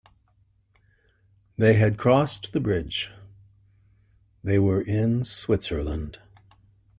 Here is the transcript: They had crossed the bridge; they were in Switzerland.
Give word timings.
They 1.59 1.75
had 1.75 1.99
crossed 1.99 2.53
the 2.53 2.59
bridge; 2.59 3.11
they 4.43 4.57
were 4.57 4.81
in 4.81 5.23
Switzerland. 5.23 6.17